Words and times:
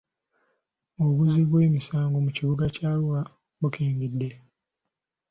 Obuzzi 1.03 1.39
bw'emisango 1.49 2.17
mu 2.25 2.31
kibuga 2.37 2.65
kya 2.75 2.89
Arua 2.93 3.21
bukendedde. 3.59 4.29